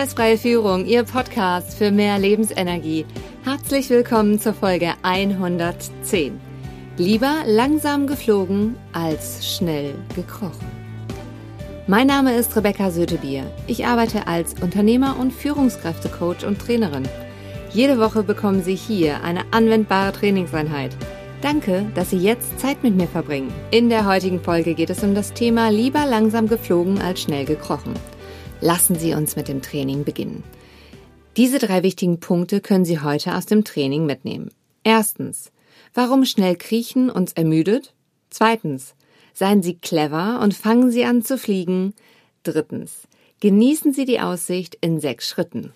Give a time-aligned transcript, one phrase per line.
[0.00, 3.04] Stressfreie Führung, Ihr Podcast für mehr Lebensenergie.
[3.44, 6.40] Herzlich willkommen zur Folge 110.
[6.96, 10.66] Lieber langsam geflogen als schnell gekrochen.
[11.86, 13.44] Mein Name ist Rebecca Sötebier.
[13.66, 17.06] Ich arbeite als Unternehmer und Führungskräftecoach und Trainerin.
[17.74, 20.96] Jede Woche bekommen Sie hier eine anwendbare Trainingseinheit.
[21.42, 23.52] Danke, dass Sie jetzt Zeit mit mir verbringen.
[23.70, 27.92] In der heutigen Folge geht es um das Thema lieber langsam geflogen als schnell gekrochen.
[28.60, 30.44] Lassen Sie uns mit dem Training beginnen.
[31.36, 34.50] Diese drei wichtigen Punkte können Sie heute aus dem Training mitnehmen.
[34.84, 35.50] Erstens,
[35.94, 37.94] warum schnell kriechen uns ermüdet?
[38.28, 38.94] Zweitens,
[39.32, 41.94] seien Sie clever und fangen Sie an zu fliegen.
[42.42, 43.08] Drittens,
[43.40, 45.72] genießen Sie die Aussicht in sechs Schritten.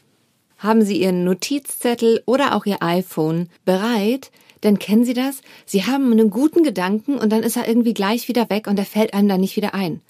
[0.59, 4.31] Haben Sie Ihren Notizzettel oder auch Ihr iPhone bereit,
[4.65, 5.43] denn kennen Sie das?
[5.67, 8.85] Sie haben einen guten Gedanken und dann ist er irgendwie gleich wieder weg und er
[8.85, 10.01] fällt einem dann nicht wieder ein.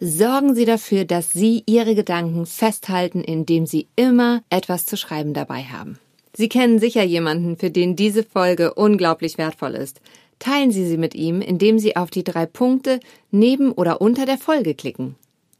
[0.00, 5.64] Sorgen Sie dafür, dass Sie Ihre Gedanken festhalten, indem Sie immer etwas zu schreiben dabei
[5.64, 5.98] haben.
[6.36, 10.00] Sie kennen sicher jemanden, für den diese Folge unglaublich wertvoll ist.
[10.40, 14.38] Teilen Sie sie mit ihm, indem Sie auf die drei Punkte neben oder unter der
[14.38, 15.14] Folge klicken.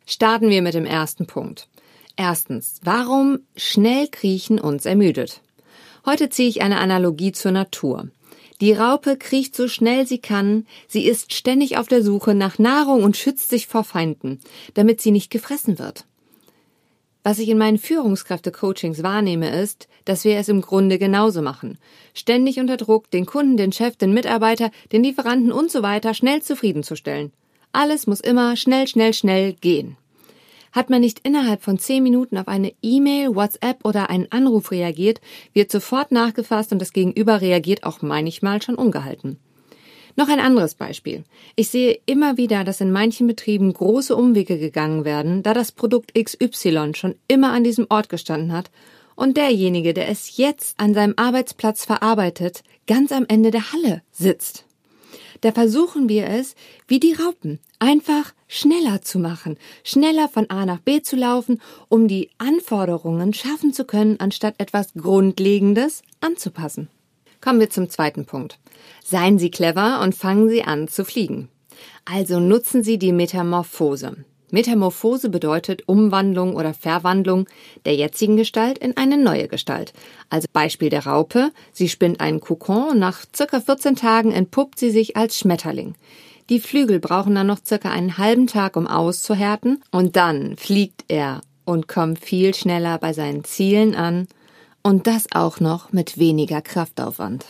[0.04, 1.68] Starten wir mit dem ersten Punkt.
[2.16, 5.40] Erstens, warum schnell kriechen uns ermüdet?
[6.06, 8.08] Heute ziehe ich eine Analogie zur Natur.
[8.60, 13.02] Die Raupe kriecht so schnell sie kann, sie ist ständig auf der Suche nach Nahrung
[13.02, 14.40] und schützt sich vor Feinden,
[14.74, 16.06] damit sie nicht gefressen wird.
[17.26, 21.78] Was ich in meinen Führungskräfte-Coachings wahrnehme, ist, dass wir es im Grunde genauso machen.
[22.12, 26.42] Ständig unter Druck, den Kunden, den Chef, den Mitarbeiter, den Lieferanten und so weiter schnell
[26.42, 27.32] zufriedenzustellen.
[27.72, 29.96] Alles muss immer schnell, schnell, schnell gehen.
[30.74, 35.20] Hat man nicht innerhalb von zehn Minuten auf eine E-Mail, WhatsApp oder einen Anruf reagiert,
[35.52, 39.38] wird sofort nachgefasst und das Gegenüber reagiert auch manchmal schon ungehalten.
[40.16, 41.22] Noch ein anderes Beispiel.
[41.54, 46.12] Ich sehe immer wieder, dass in manchen Betrieben große Umwege gegangen werden, da das Produkt
[46.20, 48.72] XY schon immer an diesem Ort gestanden hat
[49.14, 54.63] und derjenige, der es jetzt an seinem Arbeitsplatz verarbeitet, ganz am Ende der Halle sitzt
[55.44, 56.54] da versuchen wir es,
[56.88, 61.60] wie die Raupen, einfach schneller zu machen, schneller von A nach B zu laufen,
[61.90, 66.88] um die Anforderungen schaffen zu können, anstatt etwas Grundlegendes anzupassen.
[67.42, 68.58] Kommen wir zum zweiten Punkt.
[69.04, 71.50] Seien Sie clever und fangen Sie an zu fliegen.
[72.06, 74.24] Also nutzen Sie die Metamorphose.
[74.54, 77.48] Metamorphose bedeutet Umwandlung oder Verwandlung
[77.86, 79.92] der jetzigen Gestalt in eine neue Gestalt.
[80.30, 81.50] Also Beispiel der Raupe.
[81.72, 85.96] Sie spinnt einen Kokon nach circa 14 Tagen entpuppt sie sich als Schmetterling.
[86.50, 91.40] Die Flügel brauchen dann noch circa einen halben Tag, um auszuhärten und dann fliegt er
[91.64, 94.28] und kommt viel schneller bei seinen Zielen an
[94.84, 97.44] und das auch noch mit weniger Kraftaufwand.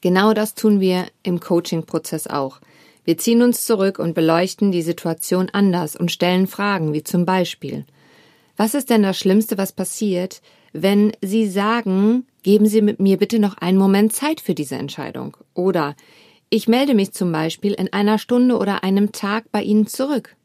[0.00, 2.58] Genau das tun wir im Coaching-Prozess auch.
[3.04, 7.84] Wir ziehen uns zurück und beleuchten die Situation anders und stellen Fragen wie zum Beispiel
[8.56, 10.40] Was ist denn das Schlimmste, was passiert,
[10.72, 15.36] wenn Sie sagen, geben Sie mit mir bitte noch einen Moment Zeit für diese Entscheidung?
[15.54, 15.96] Oder
[16.48, 20.36] ich melde mich zum Beispiel in einer Stunde oder einem Tag bei Ihnen zurück.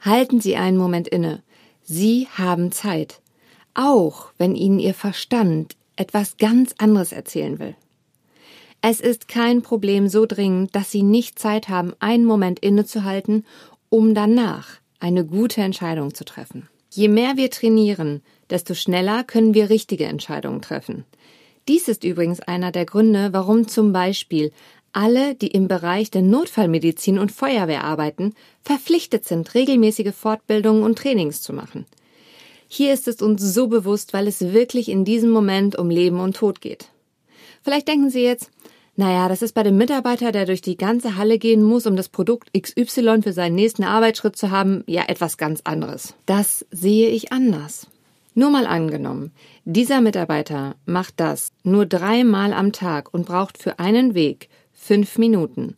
[0.00, 1.42] Halten Sie einen Moment inne.
[1.82, 3.20] Sie haben Zeit.
[3.74, 7.76] Auch wenn Ihnen Ihr Verstand etwas ganz anderes erzählen will.
[8.82, 13.44] Es ist kein Problem so dringend, dass Sie nicht Zeit haben, einen Moment innezuhalten,
[13.88, 14.68] um danach
[15.00, 16.68] eine gute Entscheidung zu treffen.
[16.90, 21.04] Je mehr wir trainieren, desto schneller können wir richtige Entscheidungen treffen.
[21.68, 24.52] Dies ist übrigens einer der Gründe, warum zum Beispiel
[24.92, 31.42] alle, die im Bereich der Notfallmedizin und Feuerwehr arbeiten, verpflichtet sind, regelmäßige Fortbildungen und Trainings
[31.42, 31.84] zu machen.
[32.68, 36.36] Hier ist es uns so bewusst, weil es wirklich in diesem Moment um Leben und
[36.36, 36.88] Tod geht.
[37.62, 38.50] Vielleicht denken Sie jetzt,
[38.96, 42.08] naja, das ist bei dem Mitarbeiter, der durch die ganze Halle gehen muss, um das
[42.08, 46.14] Produkt XY für seinen nächsten Arbeitsschritt zu haben, ja etwas ganz anderes.
[46.24, 47.88] Das sehe ich anders.
[48.34, 49.32] Nur mal angenommen,
[49.64, 55.76] dieser Mitarbeiter macht das nur dreimal am Tag und braucht für einen Weg fünf Minuten.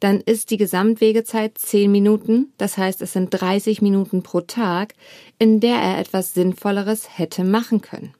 [0.00, 4.94] Dann ist die Gesamtwegezeit zehn Minuten, das heißt es sind 30 Minuten pro Tag,
[5.38, 8.14] in der er etwas Sinnvolleres hätte machen können.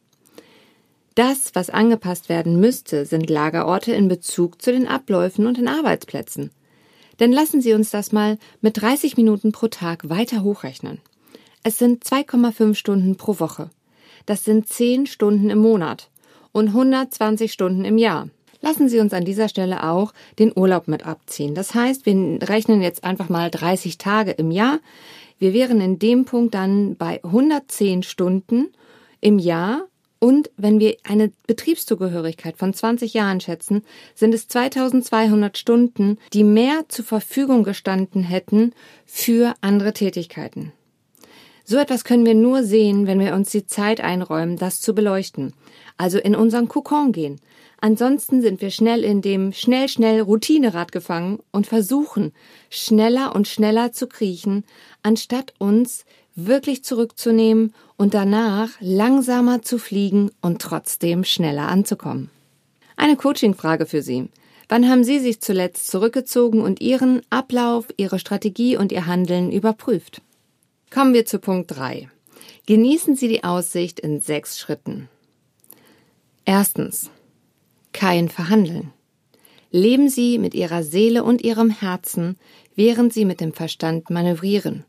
[1.19, 6.53] Das, was angepasst werden müsste, sind Lagerorte in Bezug zu den Abläufen und den Arbeitsplätzen.
[7.19, 11.00] Denn lassen Sie uns das mal mit 30 Minuten pro Tag weiter hochrechnen.
[11.65, 13.69] Es sind 2,5 Stunden pro Woche.
[14.26, 16.09] Das sind 10 Stunden im Monat
[16.53, 18.29] und 120 Stunden im Jahr.
[18.61, 21.56] Lassen Sie uns an dieser Stelle auch den Urlaub mit abziehen.
[21.56, 24.79] Das heißt, wir rechnen jetzt einfach mal 30 Tage im Jahr.
[25.41, 28.69] Wir wären in dem Punkt dann bei 110 Stunden
[29.20, 29.88] im Jahr
[30.20, 33.85] und wenn wir eine Betriebszugehörigkeit von 20 Jahren schätzen,
[34.15, 38.73] sind es 2200 Stunden, die mehr zur Verfügung gestanden hätten
[39.06, 40.73] für andere Tätigkeiten.
[41.65, 45.53] So etwas können wir nur sehen, wenn wir uns die Zeit einräumen, das zu beleuchten.
[45.99, 47.41] Also in unseren Kokon gehen.
[47.81, 52.33] Ansonsten sind wir schnell in dem schnell, schnell Rouutinerad gefangen und versuchen,
[52.71, 54.65] schneller und schneller zu kriechen,
[55.03, 56.05] anstatt uns
[56.35, 62.31] wirklich zurückzunehmen und danach langsamer zu fliegen und trotzdem schneller anzukommen.
[62.97, 64.29] Eine Coaching-Frage für Sie.
[64.69, 70.21] Wann haben Sie sich zuletzt zurückgezogen und Ihren Ablauf, Ihre Strategie und Ihr Handeln überprüft?
[70.91, 72.11] Kommen wir zu Punkt 3.
[72.67, 75.09] Genießen Sie die Aussicht in sechs Schritten.
[76.45, 77.11] Erstens.
[77.93, 78.93] Kein Verhandeln.
[79.70, 82.37] Leben Sie mit Ihrer Seele und Ihrem Herzen,
[82.75, 84.85] während Sie mit dem Verstand manövrieren.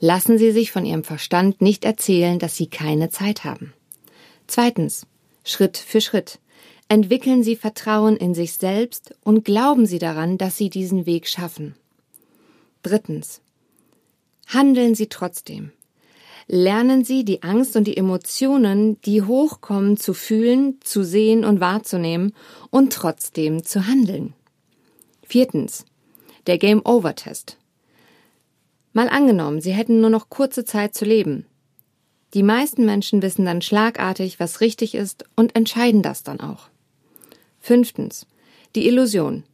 [0.00, 3.72] Lassen Sie sich von Ihrem Verstand nicht erzählen, dass Sie keine Zeit haben.
[4.46, 5.06] Zweitens.
[5.44, 6.38] Schritt für Schritt.
[6.88, 11.74] Entwickeln Sie Vertrauen in sich selbst und glauben Sie daran, dass Sie diesen Weg schaffen.
[12.82, 13.40] Drittens.
[14.46, 15.72] Handeln Sie trotzdem.
[16.46, 22.34] Lernen Sie die Angst und die Emotionen, die hochkommen, zu fühlen, zu sehen und wahrzunehmen
[22.70, 24.34] und trotzdem zu handeln.
[25.26, 25.86] Viertens.
[26.46, 27.56] Der Game Over Test.
[28.92, 31.46] Mal angenommen, Sie hätten nur noch kurze Zeit zu leben.
[32.34, 36.68] Die meisten Menschen wissen dann schlagartig, was richtig ist und entscheiden das dann auch.
[37.60, 38.26] Fünftens.
[38.74, 39.44] Die Illusion.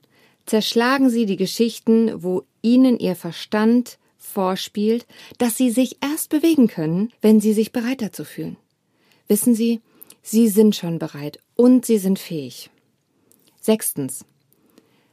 [0.47, 3.99] Zerschlagen Sie die Geschichten, wo Ihnen Ihr Verstand
[4.31, 5.07] vorspielt,
[5.39, 8.57] dass Sie sich erst bewegen können, wenn Sie sich bereit dazu fühlen.
[9.29, 9.81] Wissen Sie,
[10.23, 12.71] Sie sind schon bereit und Sie sind fähig.
[13.61, 14.25] Sechstens.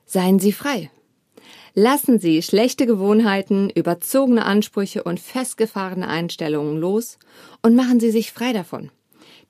[0.06, 0.90] Seien Sie frei.
[1.74, 7.20] Lassen Sie schlechte Gewohnheiten, überzogene Ansprüche und festgefahrene Einstellungen los
[7.62, 8.90] und machen Sie sich frei davon.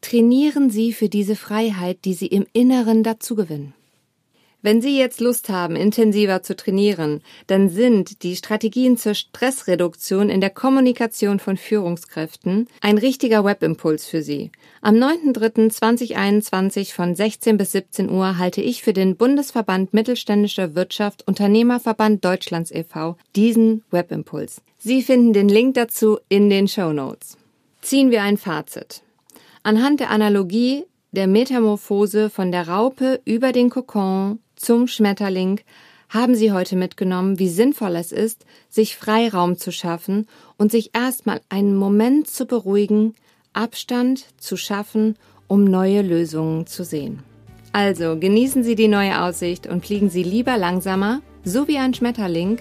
[0.02, 3.74] Trainieren Sie für diese Freiheit, die Sie im Inneren dazugewinnen.
[4.68, 10.42] Wenn Sie jetzt Lust haben, intensiver zu trainieren, dann sind die Strategien zur Stressreduktion in
[10.42, 14.52] der Kommunikation von Führungskräften ein richtiger Webimpuls für Sie.
[14.82, 22.26] Am 9.3.2021 von 16 bis 17 Uhr halte ich für den Bundesverband Mittelständischer Wirtschaft Unternehmerverband
[22.26, 23.16] Deutschlands e.V.
[23.38, 24.62] diesen Webimpuls.
[24.80, 27.38] Sie finden den Link dazu in den Show Notes.
[27.82, 29.02] Ziehen wir ein Fazit.
[29.64, 35.62] Anhand der Analogie der Metamorphose von der Raupe über den Kokon zum Schmetterling
[36.10, 40.28] haben Sie heute mitgenommen, wie sinnvoll es ist, sich Freiraum zu schaffen
[40.58, 43.16] und sich erstmal einen Moment zu beruhigen,
[43.54, 45.16] Abstand zu schaffen,
[45.48, 47.24] um neue Lösungen zu sehen.
[47.74, 52.60] Also genießen Sie die neue Aussicht und fliegen Sie lieber langsamer, so wie ein Schmetterling,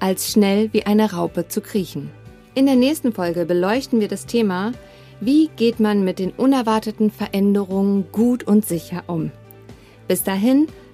[0.00, 2.10] als schnell wie eine Raupe zu kriechen.
[2.54, 4.72] In der nächsten Folge beleuchten wir das Thema,
[5.20, 9.30] wie geht man mit den unerwarteten Veränderungen gut und sicher um?
[10.08, 10.66] Bis dahin,